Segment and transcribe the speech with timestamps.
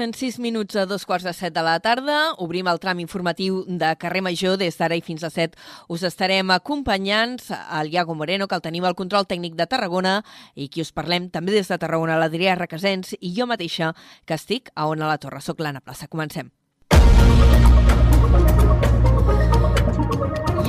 [0.00, 3.58] En 6 minuts a dos quarts de set de la tarda, obrim el tram informatiu
[3.68, 4.56] de carrer Major.
[4.56, 5.58] Des d'ara i fins a set
[5.92, 10.22] us estarem acompanyant el Iago Moreno, que el tenim al control tècnic de Tarragona,
[10.56, 13.92] i qui us parlem també des de Tarragona, l'Adrià Requesens, i jo mateixa,
[14.24, 15.44] que estic a Ona la Torre.
[15.44, 16.08] Soc l'Anna Plaça.
[16.08, 16.48] Comencem.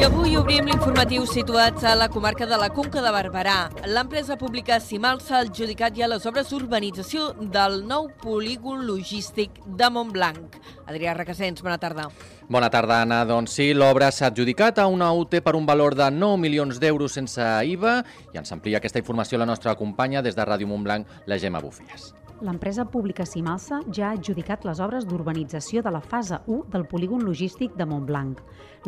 [0.02, 3.70] I avui obrim l'informatiu situats a la comarca de la Conca de Barberà.
[3.86, 10.57] L'empresa pública Simalsa ha adjudicat ja les obres d'urbanització del nou polígon logístic de Montblanc.
[10.89, 12.07] Adrià Requesens, bona tarda.
[12.49, 13.20] Bona tarda, Anna.
[13.29, 17.13] Doncs sí, l'obra s'ha adjudicat a una UT per un valor de 9 milions d'euros
[17.21, 17.99] sense IVA
[18.34, 22.09] i ens amplia aquesta informació la nostra companya des de Ràdio Montblanc, la Gemma Bufies.
[22.41, 27.22] L'empresa pública Simalsa ja ha adjudicat les obres d'urbanització de la fase 1 del polígon
[27.22, 28.40] logístic de Montblanc.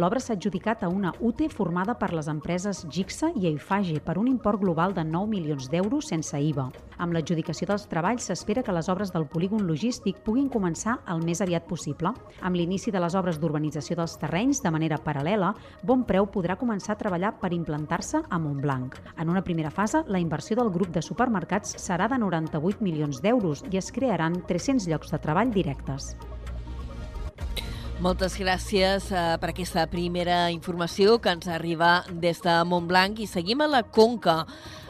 [0.02, 4.26] L'obra s'ha adjudicat a una UT formada per les empreses Gixa i Eifage per un
[4.28, 6.72] import global de 9 milions d'euros sense IVA.
[6.98, 11.42] Amb l'adjudicació dels treballs s'espera que les obres del polígon logístic puguin començar el més
[11.46, 12.10] aviat possible.
[12.42, 16.96] Amb l'inici de les obres d'urbanització dels terrenys de manera paral·lela, Bon Preu podrà començar
[16.96, 18.98] a treballar per implantar-se a Montblanc.
[19.22, 23.43] En una primera fase, la inversió del grup de supermercats serà de 98 milions d'euros
[23.72, 26.14] i es crearan 300 llocs de treball directes.
[28.04, 33.62] Moltes gràcies eh, per aquesta primera informació que ens arriba des de Montblanc i seguim
[33.64, 34.42] a la Conca.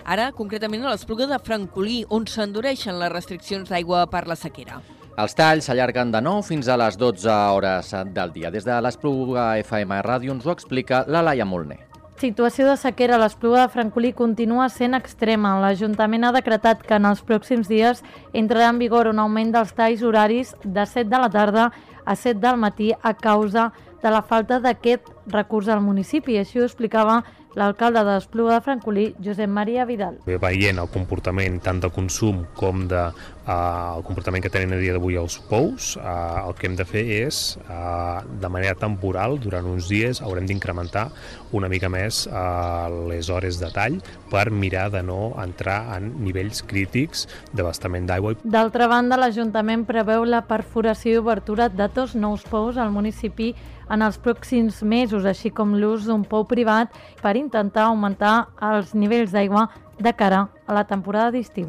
[0.03, 4.81] Ara, concretament, a l'Espluga de Francolí, on s'endureixen les restriccions d'aigua per la sequera.
[5.13, 8.49] Els talls s'allarguen de 9 fins a les 12 hores del dia.
[8.49, 11.92] Des de l'Espluga FM Ràdio ens ho explica la Laia Molner.
[12.23, 15.57] Situació de sequera a l'Espluga de Francolí continua sent extrema.
[15.59, 17.99] L'Ajuntament ha decretat que en els pròxims dies
[18.31, 21.65] entrarà en vigor un augment dels talls horaris de 7 de la tarda
[22.05, 26.37] a 7 del matí a causa de la falta d'aquest recurs al municipi.
[26.39, 30.17] Així ho explicava l'alcalde de l'Espluga de Francolí, Josep Maria Vidal.
[30.25, 33.03] Veient el comportament tant de consum com de,
[33.45, 36.85] uh, el comportament que tenen a dia d'avui els pous, uh, el que hem de
[36.87, 41.09] fer és, uh, de manera temporal, durant uns dies, haurem d'incrementar
[41.53, 43.99] una mica més uh, les hores de tall
[44.31, 48.35] per mirar de no entrar en nivells crítics d'abastament d'aigua.
[48.43, 53.53] D'altra banda, l'Ajuntament preveu la perforació i obertura de dos nous pous al municipi
[53.89, 59.33] en els pròxims mesos, així com l'ús d'un pou privat per intentar augmentar els nivells
[59.33, 59.67] d'aigua
[59.99, 61.67] de cara a la temporada d'estiu.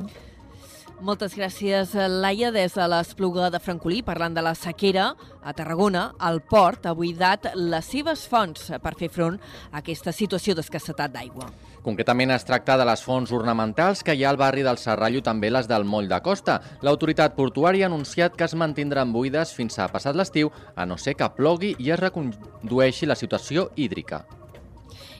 [1.03, 5.09] Moltes gràcies, Laia, des de l'Espluga de Francolí, parlant de la sequera.
[5.43, 9.41] A Tarragona, el port ha buidat les seves fonts per fer front
[9.73, 11.51] a aquesta situació d'escassetat d'aigua.
[11.83, 15.51] Concretament es tracta de les fonts ornamentals que hi ha al barri del Serrallo també
[15.51, 16.61] les del Moll de Costa.
[16.81, 21.19] L'autoritat portuària ha anunciat que es mantindran buides fins a passat l'estiu, a no ser
[21.19, 24.25] que plogui i es recondueixi la situació hídrica.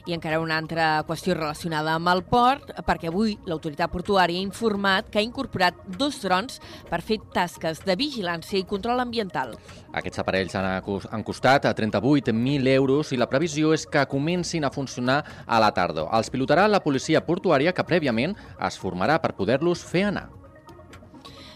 [0.05, 5.09] I encara una altra qüestió relacionada amb el port, perquè avui l'autoritat portuària ha informat
[5.09, 6.59] que ha incorporat dos drons
[6.91, 9.55] per fer tasques de vigilància i control ambiental.
[9.97, 15.23] Aquests aparells han, costat a 38.000 euros i la previsió és que comencin a funcionar
[15.45, 16.11] a la tardor.
[16.13, 20.29] Els pilotarà la policia portuària que prèviament es formarà per poder-los fer anar.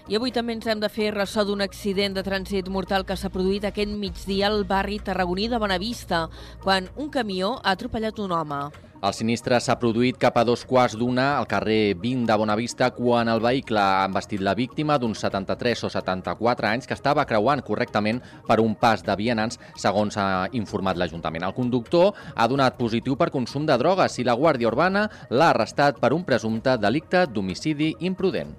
[0.10, 3.30] I avui també ens hem de fer ressò d'un accident de trànsit mortal que s'ha
[3.30, 6.24] produït aquest migdia al barri tarragoní de Bonavista,
[6.64, 8.58] quan un camió ha atropellat un home.
[9.06, 13.30] El sinistre s'ha produït cap a dos quarts d'una al carrer 20 de Bonavista quan
[13.30, 18.24] el vehicle ha embestit la víctima d'uns 73 o 74 anys que estava creuant correctament
[18.48, 21.46] per un pas de vianants, segons ha informat l'Ajuntament.
[21.46, 26.02] El conductor ha donat positiu per consum de drogues i la Guàrdia Urbana l'ha arrestat
[26.02, 28.58] per un presumpte delicte d'homicidi imprudent.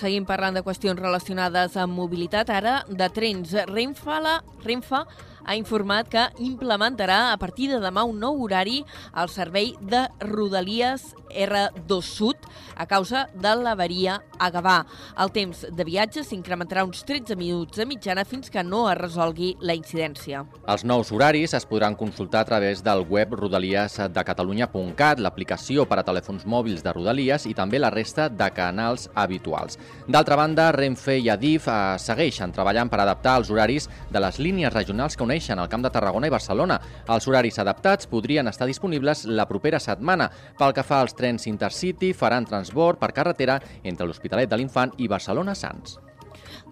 [0.00, 3.52] Seguim parlant de qüestions relacionades amb mobilitat, ara de trens.
[3.68, 5.02] Renfe, la, Renfe
[5.44, 11.14] ha informat que implementarà a partir de demà un nou horari al servei de Rodalies
[11.30, 12.36] R2 Sud
[12.76, 14.80] a causa de l'averia a Gavà.
[15.20, 19.52] El temps de viatge s'incrementarà uns 13 minuts de mitjana fins que no es resolgui
[19.60, 20.42] la incidència.
[20.70, 26.46] Els nous horaris es podran consultar a través del web rodaliesdecatalunya.cat, l'aplicació per a telèfons
[26.48, 29.78] mòbils de Rodalies i també la resta de canals habituals.
[30.08, 34.72] D'altra banda, Renfe i Adif eh, segueixen treballant per adaptar els horaris de les línies
[34.74, 36.80] regionals que uneixen el Camp de Tarragona i Barcelona.
[37.14, 40.30] Els horaris adaptats podrien estar disponibles la propera setmana.
[40.58, 45.08] Pel que fa als trens Intercity, faran transbord per carretera entre l'Hospitalet de l'Infant i
[45.08, 46.09] Barcelona-Sants.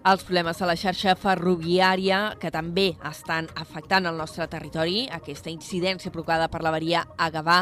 [0.07, 6.11] Els problemes a la xarxa ferroviària, que també estan afectant el nostre territori, aquesta incidència
[6.13, 7.57] provocada per l'averia a Gavà,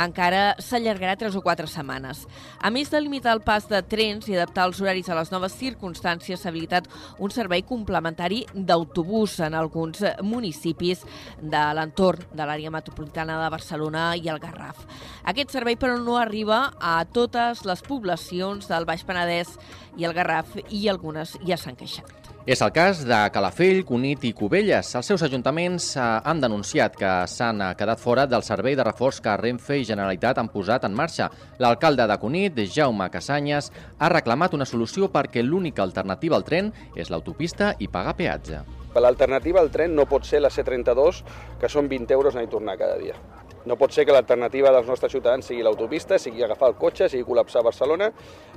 [0.00, 2.22] encara s'allargarà tres o quatre setmanes.
[2.64, 5.58] A més de limitar el pas de trens i adaptar els horaris a les noves
[5.60, 6.88] circumstàncies, s'ha habilitat
[7.20, 11.04] un servei complementari d'autobús en alguns municipis
[11.42, 14.86] de l'entorn de l'àrea metropolitana de Barcelona i el Garraf.
[15.28, 19.58] Aquest servei, però, no arriba a totes les poblacions del Baix Penedès
[19.96, 22.24] i el Garraf i algunes ja s'han queixat.
[22.44, 24.90] És el cas de Calafell, Cunit i Cubelles.
[24.98, 29.22] Els seus ajuntaments eh, han denunciat que s'han eh, quedat fora del servei de reforç
[29.24, 31.30] que Renfe i Generalitat han posat en marxa.
[31.56, 37.08] L'alcalde de Cunit, Jaume Casanyes, ha reclamat una solució perquè l'única alternativa al tren és
[37.08, 38.60] l'autopista i pagar peatge.
[38.94, 41.24] L'alternativa al tren no pot ser la C32,
[41.60, 43.16] que són 20 euros anar i tornar cada dia.
[43.64, 47.24] No pot ser que l'alternativa dels nostres ciutadans sigui l'autopista, sigui agafar el cotxe, sigui
[47.24, 48.10] col·lapsar Barcelona.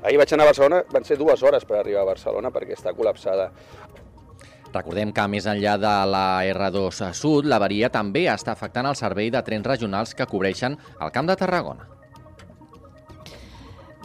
[0.03, 2.95] Ahir vaig anar a Barcelona, van ser dues hores per arribar a Barcelona perquè està
[2.97, 3.51] col·lapsada.
[4.73, 9.41] Recordem que més enllà de la R2 Sud, l'avaria també està afectant el servei de
[9.47, 11.96] trens regionals que cobreixen el Camp de Tarragona.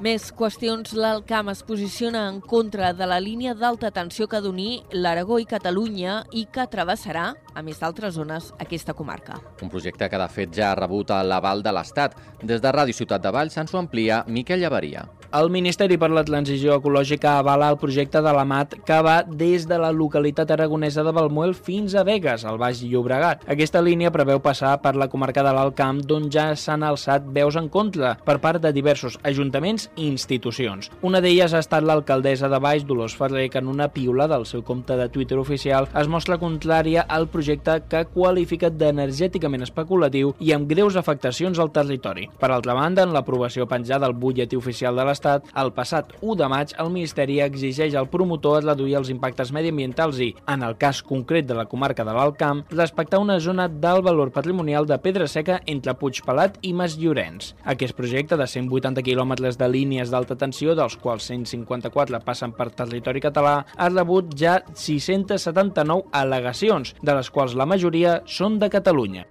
[0.03, 0.97] Més qüestions.
[0.99, 6.17] L'Alcam es posiciona en contra de la línia d'alta tensió que d'unir l'Aragó i Catalunya
[6.35, 9.39] i que travessarà, a més d'altres zones, aquesta comarca.
[9.63, 12.19] Un projecte que, de fet, ja ha rebut l'aval de l'Estat.
[12.43, 15.07] Des de Ràdio Ciutat de Valls ens ho amplia Miquel Llavaria.
[15.33, 19.63] El Ministeri per la Transició Ecològica avala el projecte de la MAT que va des
[19.65, 23.47] de la localitat aragonesa de Balmuel fins a Vegas, al Baix Llobregat.
[23.49, 27.57] Aquesta línia preveu passar per la comarca de l'Alt Camp, d'on ja s'han alçat veus
[27.57, 30.91] en contra per part de diversos ajuntaments i institucions.
[31.01, 34.61] Una d'elles ha estat l'alcaldessa de Baix, Dolors Ferrer, que en una piula del seu
[34.61, 40.69] compte de Twitter oficial es mostra contrària al projecte que qualifica d'energèticament especulatiu i amb
[40.69, 42.29] greus afectacions al territori.
[42.37, 46.35] Per altra banda, en l'aprovació penjada al butlletí oficial de l'Estat, l'Estat, el passat 1
[46.41, 51.03] de maig el Ministeri exigeix al promotor reduir els impactes mediambientals i, en el cas
[51.03, 55.29] concret de la comarca de l'Alt Camp, respectar una zona d'alt valor patrimonial de pedra
[55.29, 57.53] seca entre Puigpelat i Mas Llorenç.
[57.65, 63.23] Aquest projecte de 180 quilòmetres de línies d'alta tensió, dels quals 154 passen per territori
[63.23, 69.27] català, ha rebut ja 679 al·legacions, de les quals la majoria són de Catalunya.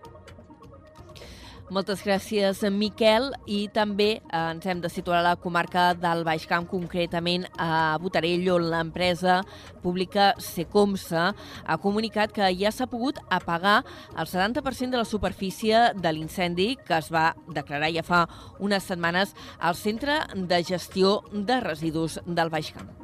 [1.71, 3.29] Moltes gràcies, Miquel.
[3.47, 7.95] I també eh, ens hem de situar a la comarca del Baix Camp, concretament a
[8.03, 9.37] Botarell, on l'empresa
[9.79, 13.77] pública Secomsa ha comunicat que ja s'ha pogut apagar
[14.11, 18.25] el 70% de la superfície de l'incendi que es va declarar ja fa
[18.59, 23.00] unes setmanes al Centre de Gestió de Residus del Baix Camp.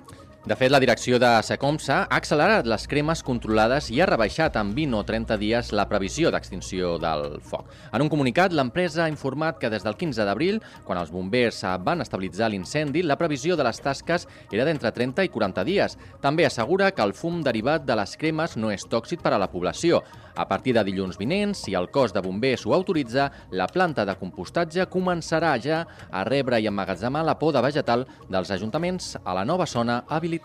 [0.48, 4.70] De fet, la direcció de Secomsa ha accelerat les cremes controlades i ha rebaixat en
[4.78, 7.66] 20 o 30 dies la previsió d'extinció del foc.
[7.92, 12.00] En un comunicat, l'empresa ha informat que des del 15 d'abril, quan els bombers van
[12.00, 15.98] estabilitzar l'incendi, la previsió de les tasques era d'entre 30 i 40 dies.
[16.24, 19.52] També assegura que el fum derivat de les cremes no és tòxic per a la
[19.52, 20.00] població.
[20.38, 24.16] A partir de dilluns vinents, si el cos de bombers ho autoritza, la planta de
[24.16, 29.66] compostatge començarà ja a rebre i emmagatzemar la poda vegetal dels ajuntaments a la nova
[29.66, 30.37] zona habilitada.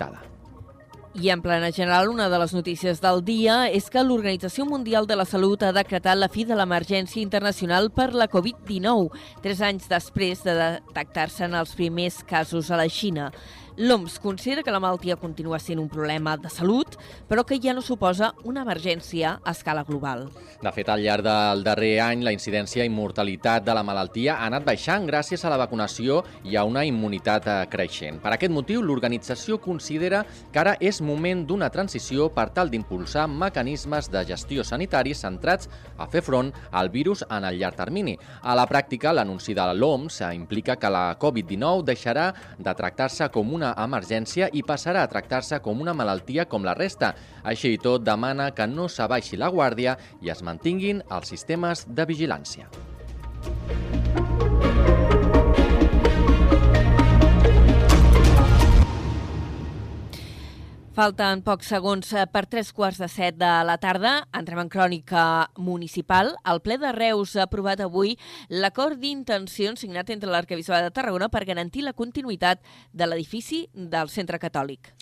[1.15, 5.19] I en plena general, una de les notícies del dia és que l'Organització Mundial de
[5.21, 9.11] la Salut ha decretat la fi de l'emergència internacional per la Covid-19,
[9.45, 13.29] tres anys després de detectar-se en els primers casos a la Xina.
[13.77, 17.81] L'OMS considera que la malaltia continua sent un problema de salut, però que ja no
[17.81, 20.27] suposa una emergència a escala global.
[20.61, 24.51] De fet, al llarg del darrer any, la incidència i mortalitat de la malaltia ha
[24.51, 28.21] anat baixant gràcies a la vacunació i a una immunitat eh, creixent.
[28.21, 30.21] Per aquest motiu, l'organització considera
[30.53, 36.11] que ara és moment d'una transició per tal d'impulsar mecanismes de gestió sanitari centrats a
[36.13, 38.19] fer front al virus en el llarg termini.
[38.43, 42.29] A la pràctica, l'anunci de l'OMS implica que la Covid-19 deixarà
[42.59, 46.75] de tractar-se com una una emergència i passarà a tractar-se com una malaltia com la
[46.79, 47.15] resta.
[47.47, 52.09] Així i tot, demana que no s'abaixi la guàrdia i es mantinguin els sistemes de
[52.11, 52.92] vigilància.
[60.93, 64.27] Falten pocs segons eh, per tres quarts de set de la tarda.
[64.37, 65.23] Entrem en crònica
[65.57, 66.35] municipal.
[66.45, 68.13] El ple de Reus ha aprovat avui
[68.53, 72.61] l'acord d'intencions signat entre l'Arcabisbe de Tarragona per garantir la continuïtat
[72.93, 74.93] de l'edifici del Centre Catòlic.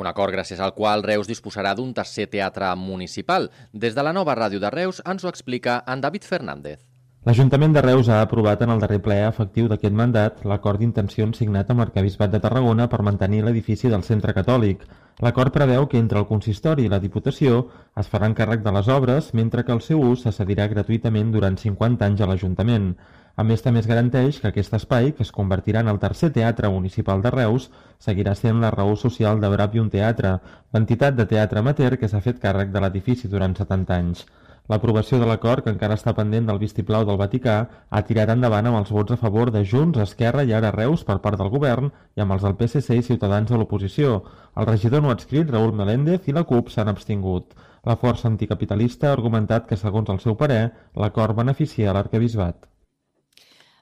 [0.00, 3.50] Un acord gràcies al qual Reus disposarà d'un tercer teatre municipal.
[3.70, 6.93] Des de la nova ràdio de Reus ens ho explica en David Fernández.
[7.24, 11.70] L'Ajuntament de Reus ha aprovat en el darrer ple efectiu d'aquest mandat l'acord d'intencions signat
[11.72, 14.84] amb l'Arcabisbat de Tarragona per mantenir l'edifici del Centre Catòlic.
[15.24, 17.62] L'acord preveu que entre el consistori i la Diputació
[18.02, 21.56] es faran càrrec de les obres, mentre que el seu ús se cedirà gratuïtament durant
[21.64, 22.92] 50 anys a l'Ajuntament.
[23.40, 26.68] A més, també es garanteix que aquest espai, que es convertirà en el tercer teatre
[26.68, 27.70] municipal de Reus,
[28.04, 30.36] seguirà sent la raó social de Bravium Teatre,
[30.76, 34.26] l'entitat de teatre amateur que s'ha fet càrrec de l'edifici durant 70 anys.
[34.72, 37.56] L'aprovació de l'acord, que encara està pendent del vistiplau del Vaticà,
[37.90, 41.18] ha tirat endavant amb els vots a favor de Junts, Esquerra i ara Reus per
[41.26, 44.16] part del govern i amb els del PSC i Ciutadans de l'oposició.
[44.56, 47.52] El regidor no adscrit, Raül Meléndez, i la CUP s'han abstingut.
[47.84, 50.62] La força anticapitalista ha argumentat que, segons el seu parer,
[50.96, 52.64] l'acord beneficia l'arcabisbat.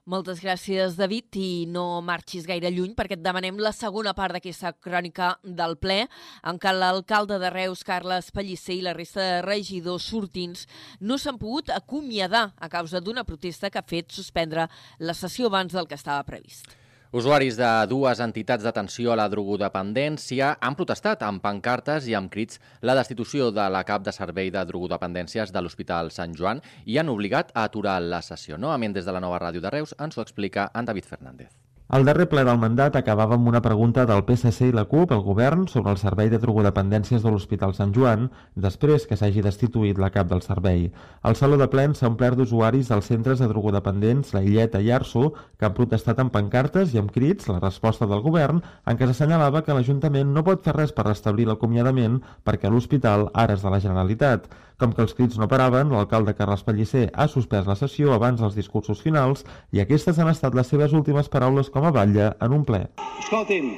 [0.02, 4.72] Moltes gràcies, David, i no marxis gaire lluny perquè et demanem la segona part d'aquesta
[4.74, 6.00] crònica del ple,
[6.42, 10.66] en què l'alcalde de Reus, Carles Pellicer, i la resta de regidors sortins
[10.98, 14.66] no s'han pogut acomiadar a causa d'una protesta que ha fet suspendre
[14.98, 16.81] la sessió abans del que estava previst.
[17.12, 22.56] Usuaris de dues entitats d'atenció a la drogodependència han protestat amb pancartes i amb crits
[22.80, 27.12] la destitució de la cap de servei de drogodependències de l'Hospital Sant Joan i han
[27.12, 28.56] obligat a aturar la sessió.
[28.56, 31.61] Novament des de la nova ràdio de Reus ens ho explica en David Fernández.
[31.96, 35.20] El darrer ple del mandat acabava amb una pregunta del PSC i la CUP al
[35.26, 38.30] govern sobre el servei de drogodependències de l'Hospital Sant Joan,
[38.66, 40.86] després que s'hagi destituït la cap del servei.
[41.28, 45.34] El saló de plens s'ha omplert d'usuaris dels centres de drogodependents La Illeta i Arso,
[45.60, 49.60] que han protestat amb pancartes i amb crits la resposta del govern en què s'assenyalava
[49.60, 53.84] que l'Ajuntament no pot fer res per restablir l'acomiadament perquè l'hospital ara és de la
[53.84, 54.48] Generalitat.
[54.82, 58.56] Com que els crits no paraven, l'alcalde Carles Pellicer ha suspès la sessió abans dels
[58.58, 62.64] discursos finals i aquestes han estat les seves últimes paraules com a batlle en un
[62.66, 62.80] ple.
[63.20, 63.68] Escoltin,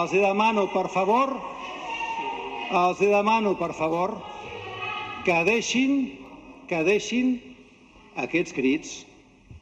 [0.00, 1.32] els demano, per favor,
[2.82, 4.12] els demano, per favor,
[5.24, 5.96] que deixin,
[6.68, 7.32] que deixin
[8.20, 8.94] aquests crits,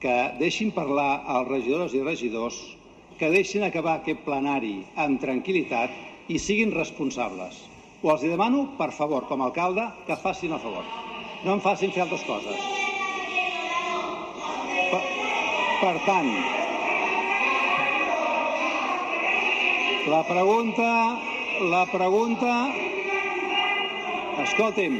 [0.02, 2.58] que deixin parlar als regidors i regidors,
[3.22, 7.62] que deixin acabar aquest plenari amb tranquil·litat i siguin responsables.
[8.02, 10.84] O els demano, per favor, com a alcalde, que facin el favor.
[11.44, 12.62] No em facin fer altres coses.
[14.92, 15.00] Per,
[15.82, 16.30] per tant,
[20.08, 20.86] la pregunta,
[21.74, 22.54] la pregunta,
[24.46, 24.96] escolti'm,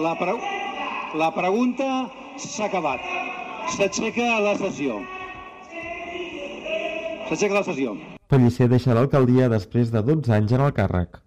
[0.00, 0.38] la, pre,
[1.20, 1.90] la pregunta
[2.40, 3.04] s'ha acabat.
[3.76, 5.02] S'aixeca la sessió.
[7.28, 7.94] S'aixeca la sessió.
[8.32, 11.25] Pellicer deixa l'alcaldia després de 12 anys en el càrrec.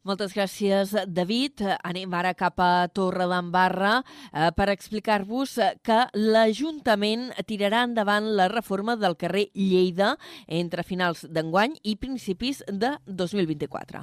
[0.00, 1.60] Moltes gràcies, David.
[1.84, 8.94] Anem ara cap a Torre d'Embarra eh, per explicar-vos que l'Ajuntament tirarà endavant la reforma
[8.96, 10.14] del carrer Lleida
[10.48, 14.00] entre finals d'enguany i principis de 2024.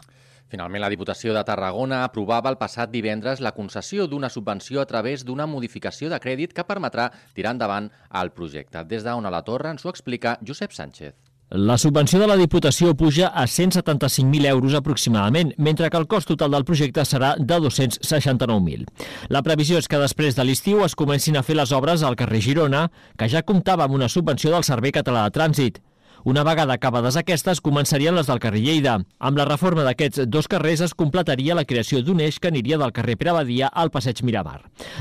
[0.54, 5.26] Finalment, la Diputació de Tarragona aprovava el passat divendres la concessió d'una subvenció a través
[5.26, 7.90] d'una modificació de crèdit que permetrà tirar endavant
[8.22, 8.86] el projecte.
[8.86, 11.27] Des d'on a la Torre ens ho explica Josep Sánchez.
[11.50, 16.52] La subvenció de la Diputació puja a 175.000 euros aproximadament, mentre que el cost total
[16.52, 18.84] del projecte serà de 269.000.
[19.32, 22.44] La previsió és que després de l'estiu es comencin a fer les obres al carrer
[22.44, 25.80] Girona, que ja comptava amb una subvenció del Servei Català de Trànsit.
[26.28, 28.98] Una vegada acabades aquestes, començarien les del carrer Lleida.
[29.24, 32.92] Amb la reforma d'aquests dos carrers es completaria la creació d'un eix que aniria del
[32.92, 34.58] carrer Pere Badia al passeig Miramar.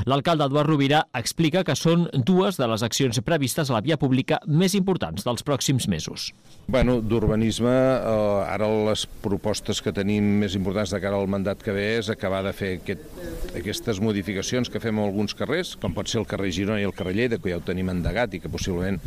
[0.07, 4.37] L'alcalde Eduard Rovira explica que són dues de les accions previstes a la via pública
[4.47, 6.29] més importants dels pròxims mesos.
[6.71, 11.75] Bueno, d'urbanisme, eh, ara les propostes que tenim més importants de cara al mandat que
[11.75, 13.03] ve és acabar de fer aquest,
[13.51, 16.95] aquestes modificacions que fem a alguns carrers, com pot ser el carrer Girona i el
[16.95, 19.03] carrer Lleida, que ja ho tenim endegat i que possiblement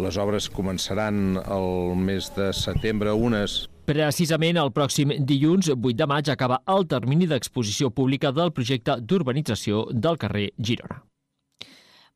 [0.00, 1.57] les obres començaran el
[1.96, 7.88] mes de setembre unes Precisament el pròxim dilluns 8 de maig acaba el termini d'exposició
[7.88, 10.98] pública del projecte d'urbanització del carrer Girona.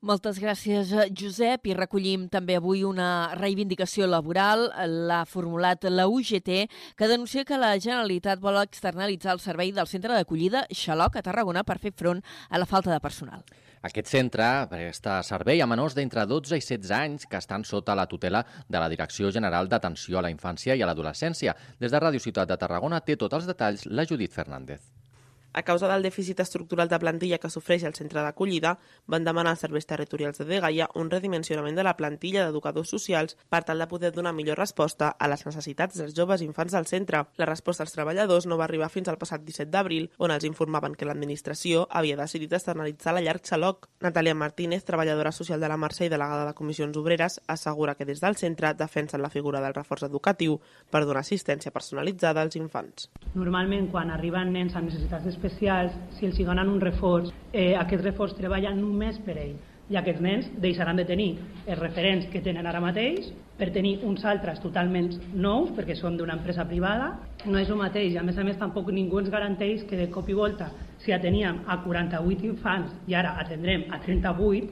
[0.02, 1.68] Moltes gràcies, Josep.
[1.70, 4.66] I recollim també avui una reivindicació laboral.
[5.08, 6.50] L'ha formulat la UGT,
[6.98, 11.62] que denuncia que la Generalitat vol externalitzar el servei del centre d'acollida Xaloc a Tarragona
[11.62, 12.18] per fer front
[12.50, 13.46] a la falta de personal.
[13.82, 18.06] Aquest centre presta servei a menors d'entre 12 i 16 anys que estan sota la
[18.06, 21.58] tutela de la Direcció General d'Atenció a la Infància i a l'Adolescència.
[21.82, 25.01] Des de Ràdio Ciutat de Tarragona té tots els detalls la Judit Fernández.
[25.52, 29.60] A causa del dèficit estructural de plantilla que sofreix el centre d'acollida, van demanar als
[29.66, 34.12] serveis territorials de Degaia un redimensionament de la plantilla d'educadors socials per tal de poder
[34.12, 37.24] donar millor resposta a les necessitats dels joves i infants del centre.
[37.36, 40.96] La resposta als treballadors no va arribar fins al passat 17 d'abril, on els informaven
[40.96, 43.90] que l'administració havia decidit externalitzar la llarg xaloc.
[44.00, 48.24] Natàlia Martínez, treballadora social de la Mercè i delegada de Comissions Obreres, assegura que des
[48.24, 50.58] del centre defensen la figura del reforç educatiu
[50.90, 53.10] per donar assistència personalitzada als infants.
[53.34, 58.04] Normalment, quan arriben nens amb necessitats especials, si els hi donen un reforç, eh, aquest
[58.04, 59.58] reforç treballa només per ell
[59.90, 61.32] i aquests nens deixaran de tenir
[61.66, 66.38] els referents que tenen ara mateix per tenir uns altres totalment nous perquè són d'una
[66.38, 67.10] empresa privada
[67.44, 70.08] no és el mateix i a més a més tampoc ningú ens garanteix que de
[70.14, 70.70] cop i volta
[71.02, 74.70] si ateníem a 48 infants i ara atendrem a 38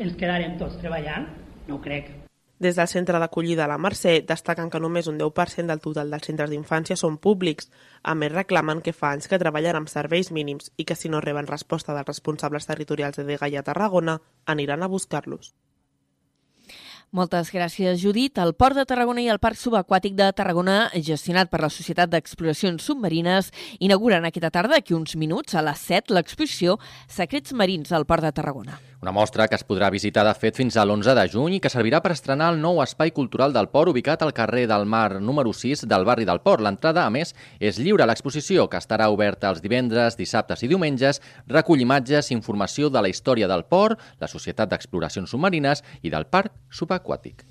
[0.00, 1.28] ens quedarem tots treballant?
[1.68, 2.29] No ho crec.
[2.60, 6.50] Des del centre d'acollida la Mercè destaquen que només un 10% del total dels centres
[6.52, 7.70] d'infància són públics.
[8.04, 11.22] A més, reclamen que fa anys que treballen amb serveis mínims i que si no
[11.24, 15.54] reben resposta dels responsables territorials de Dega i a Tarragona, aniran a buscar-los.
[17.10, 18.36] Moltes gràcies, Judit.
[18.38, 22.84] El Port de Tarragona i el Parc Subaquàtic de Tarragona, gestionat per la Societat d'Exploracions
[22.84, 23.50] Submarines,
[23.80, 26.76] inauguren aquesta tarda, aquí uns minuts, a les 7, l'exposició
[27.08, 28.78] Secrets Marins al Port de Tarragona.
[29.02, 31.70] Una mostra que es podrà visitar de fet fins a l'11 de juny i que
[31.72, 35.54] servirà per estrenar el nou espai cultural del Port ubicat al carrer del Mar número
[35.56, 36.60] 6 del barri del Port.
[36.60, 41.22] L'entrada, a més, és lliure a l'exposició, que estarà oberta els divendres, dissabtes i diumenges,
[41.48, 46.52] recull imatges, informació de la història del port, la Societat d'Exploracions Submarines i del Parc
[46.68, 47.49] Subaquàtic.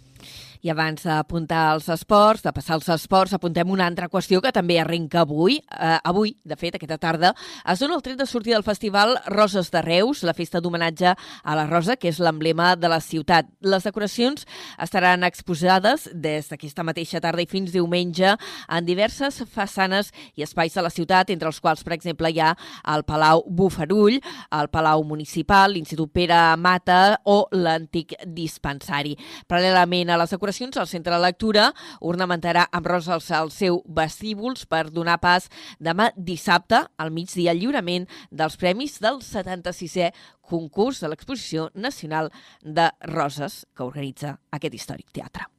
[0.60, 4.76] I abans d'apuntar als esports, de passar als esports, apuntem una altra qüestió que també
[4.82, 5.62] arrenca avui.
[5.72, 7.30] Eh, avui, de fet, aquesta tarda,
[7.64, 11.56] es dona el tret de sortir del festival Roses de Reus, la festa d'homenatge a
[11.56, 13.48] la Rosa, que és l'emblema de la ciutat.
[13.64, 14.44] Les decoracions
[14.84, 20.84] estaran exposades des d'aquesta mateixa tarda i fins diumenge en diverses façanes i espais de
[20.84, 22.52] la ciutat, entre els quals, per exemple, hi ha
[22.96, 24.20] el Palau Bufarull,
[24.52, 29.16] el Palau Municipal, l'Institut Pere Mata o l'antic dispensari.
[29.48, 31.68] Paral·lelament a les decoracions decoracions, el Centre de Lectura
[32.02, 35.46] ornamentarà amb roses els seus vestíbuls per donar pas
[35.80, 40.10] demà dissabte al migdia al lliurament dels premis del 76è
[40.42, 42.32] concurs de l'Exposició Nacional
[42.64, 45.59] de Roses que organitza aquest històric teatre.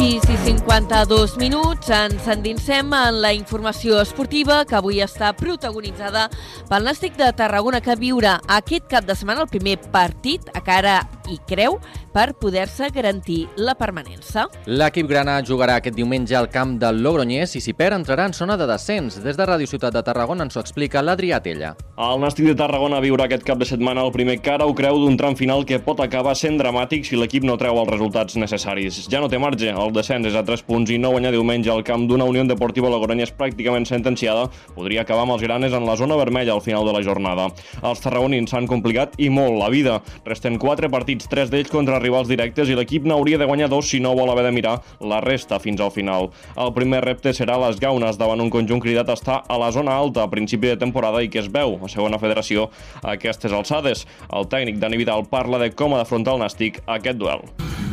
[0.00, 1.90] Sí, sí, 52 minuts.
[1.92, 6.22] Ens endinsem en la informació esportiva que avui està protagonitzada
[6.70, 11.02] pel Nàstic de Tarragona que viurà aquest cap de setmana el primer partit a cara
[11.30, 11.78] i creu
[12.12, 14.48] per poder-se garantir la permanència.
[14.66, 18.56] L'equip grana jugarà aquest diumenge al camp del Logroñés i si perd entrarà en zona
[18.60, 19.20] de descens.
[19.24, 21.74] Des de Ràdio Ciutat de Tarragona ens ho explica l'Adrià Tella.
[22.00, 25.16] El Nàstic de Tarragona viurà aquest cap de setmana el primer cara o creu d'un
[25.20, 29.02] tram final que pot acabar sent dramàtic si l'equip no treu els resultats necessaris.
[29.12, 31.84] Ja no té marge, el descens és a 3 punts i no guanyar diumenge al
[31.84, 36.16] camp d'una Unió Deportiva Logroñés pràcticament sentenciada podria acabar amb els granes en la zona
[36.16, 37.50] vermella al final de la jornada.
[37.82, 39.98] Els tarragonins s'han complicat i molt la vida.
[40.24, 44.00] Resten 4 partits, 3 d'ells contra rivals directes i l'equip n'hauria de guanyar dos si
[44.00, 46.30] no vol haver de mirar la resta fins al final.
[46.56, 49.96] El primer repte serà les gaunes davant un conjunt cridat a estar a la zona
[49.96, 52.70] alta a principi de temporada i que es veu a segona federació
[53.02, 54.06] a aquestes alçades.
[54.32, 57.44] El tècnic Dani Vidal parla de com ha d'afrontar el Nàstic aquest duel.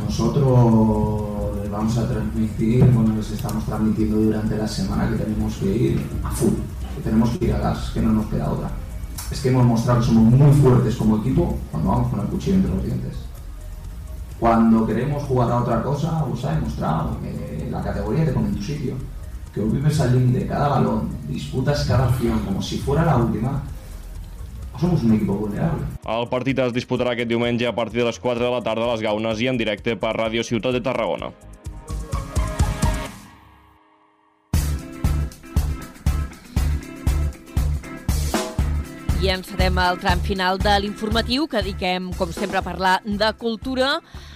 [0.05, 1.27] Nosotros
[1.69, 6.31] vamos a transmitir, bueno, les estamos transmitiendo durante la semana que tenemos que ir a
[6.31, 6.53] full,
[6.95, 8.86] que tenemos que ir a gas, que no nos queda otra.
[9.31, 12.55] Es que hemos mostrado que somos muy fuertes como equipo cuando vamos con el cuchillo
[12.55, 13.15] entre los dientes.
[14.39, 18.55] Cuando queremos jugar a otra cosa, os ha demostrado que la categoría te pone en
[18.55, 18.93] tu sitio,
[19.53, 23.63] que vives al límite de cada balón, disputas cada acción como si fuera la última,
[24.73, 25.83] o somos un equipo vulnerable.
[26.05, 28.93] El partit es disputarà aquest diumenge a partir de les 4 de la tarda a
[28.93, 31.33] les Gaunes i en directe per Ràdio Ciutat de Tarragona.
[39.17, 43.95] I encetem el tram final de l'informatiu que dediquem, com sempre, a parlar de cultura.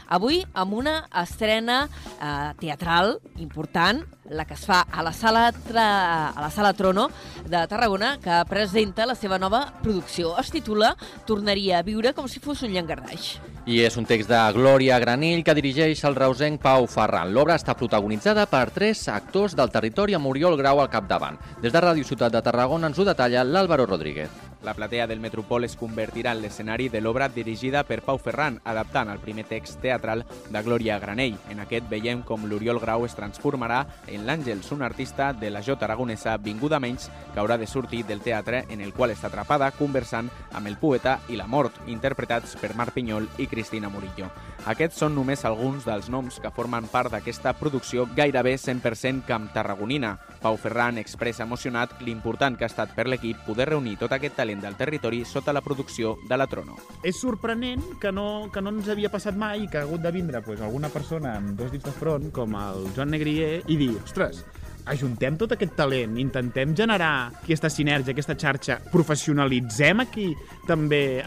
[0.10, 4.02] Avui amb una estrena eh, teatral important,
[4.34, 5.86] la que es fa a la sala, tra...
[6.34, 7.12] a la sala Trono
[7.46, 10.34] de Tarragona, que presenta la seva nova producció.
[10.42, 10.96] Es titula
[11.30, 13.36] Tornaria a viure com si fos un llangardaix.
[13.70, 17.30] I és un text de Glòria Granell que dirigeix el reusenc Pau Ferran.
[17.30, 21.38] L'obra està protagonitzada per tres actors del territori amb Oriol Grau al capdavant.
[21.62, 24.51] Des de Ràdio Ciutat de Tarragona ens ho detalla l'Àlvaro Rodríguez.
[24.64, 29.10] La platea del Metropol es convertirà en l'escenari de l'obra dirigida per Pau Ferran, adaptant
[29.10, 30.22] el primer text teatral
[30.54, 31.40] de Glòria Granell.
[31.50, 35.88] En aquest veiem com l'Oriol Grau es transformarà en l'Àngels, un artista de la jota
[35.90, 40.30] aragonesa vinguda menys que haurà de sortir del teatre en el qual està atrapada conversant
[40.54, 44.30] amb el poeta i la mort, interpretats per Marc Pinyol i Cristina Murillo.
[44.70, 50.20] Aquests són només alguns dels noms que formen part d'aquesta producció gairebé 100% camp tarragonina.
[50.42, 54.51] Pau Ferran expressa emocionat l'important que ha estat per l'equip poder reunir tot aquest talent
[54.60, 56.76] del territori sota la producció de la Trono.
[57.08, 60.42] És sorprenent que no, que no ens havia passat mai que ha hagut de vindre
[60.44, 64.44] pues, alguna persona amb dos dits de front, com el Joan Negrier, i dir, ostres,
[64.92, 70.28] ajuntem tot aquest talent, intentem generar aquesta sinergia, aquesta xarxa, professionalitzem aquí
[70.68, 71.26] també eh,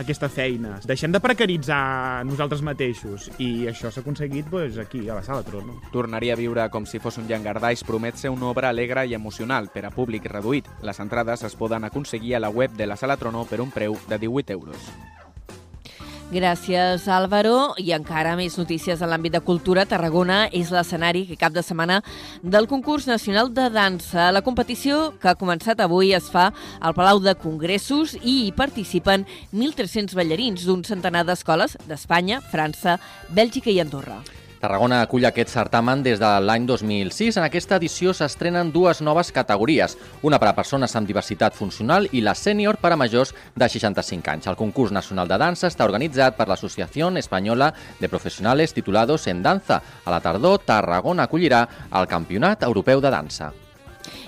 [0.00, 5.24] aquesta feina, deixem de precaritzar nosaltres mateixos i això s'ha aconseguit pues, aquí, a la
[5.26, 5.78] Sala Trono.
[5.92, 9.70] Tornaria a viure com si fos un llangardaix promet ser una obra alegre i emocional
[9.72, 10.68] per a públic reduït.
[10.82, 13.98] Les entrades es poden aconseguir a la web de la Sala Trono per un preu
[14.08, 14.92] de 18 euros.
[16.32, 17.74] Gràcies, Álvaro.
[17.76, 19.84] I encara més notícies en l'àmbit de cultura.
[19.84, 21.98] Tarragona és l'escenari que cap de setmana
[22.40, 24.30] del concurs nacional de dansa.
[24.32, 26.48] La competició que ha començat avui es fa
[26.80, 32.96] al Palau de Congressos i hi participen 1.300 ballarins d'un centenar d'escoles d'Espanya, França,
[33.28, 34.22] Bèlgica i Andorra.
[34.62, 37.34] Tarragona acull aquest certamen des de l'any 2006.
[37.40, 42.22] En aquesta edició s'estrenen dues noves categories, una per a persones amb diversitat funcional i
[42.22, 44.46] la sènior per a majors de 65 anys.
[44.46, 49.82] El concurs nacional de dansa està organitzat per l'Associació Espanyola de Professionales Titulados en Danza.
[50.04, 53.50] A la tardor, Tarragona acollirà el Campionat Europeu de Dansa.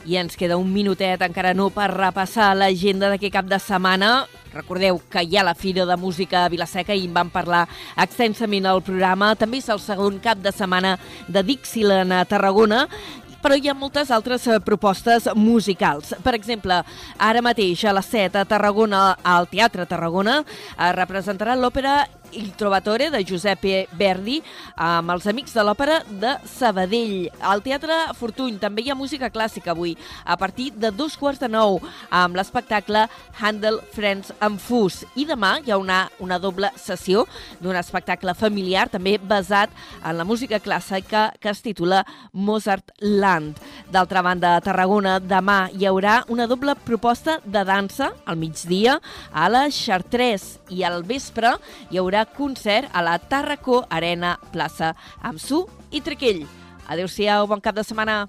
[0.06, 4.12] I ens queda un minutet encara no per repassar l'agenda d'aquest cap de setmana.
[4.54, 7.64] Recordeu que hi ha la Fira de Música a Vilaseca i en vam parlar
[7.96, 9.34] extensament al programa.
[9.34, 10.96] També és el segon cap de setmana
[11.28, 12.86] de Dixieland a Tarragona
[13.44, 16.14] però hi ha moltes altres eh, propostes musicals.
[16.24, 16.78] Per exemple,
[17.20, 20.38] ara mateix a les 7 a Tarragona, al Teatre Tarragona,
[20.72, 24.40] es representarà l'òpera Il Trovatore de Giuseppe Verdi
[24.80, 27.28] amb els Amics de l'Òpera de Sabadell.
[27.38, 29.94] Al Teatre Fortuny també hi ha música clàssica avui,
[30.24, 31.78] a partir de dos quarts de nou,
[32.10, 33.04] amb l'espectacle
[33.38, 35.04] Handel Friends and Fus.
[35.14, 37.24] I demà hi ha una, una doble sessió
[37.62, 39.70] d'un espectacle familiar, també basat
[40.02, 43.62] en la música clàssica que es titula Mozart Land.
[43.94, 48.98] D'altra banda, a Tarragona demà hi haurà una doble proposta de dansa al migdia
[49.30, 51.54] a la Chartres i al vespre
[51.90, 56.46] hi haurà concert a la Tarracó Arena Plaça amb Su i Triquell.
[56.88, 58.24] Adéu-siau, bon cap de setmana.